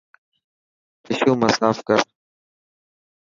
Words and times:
ششو 1.15 1.31
مان 1.39 1.51
ساف 1.57 1.77
ڪر. 1.87 1.99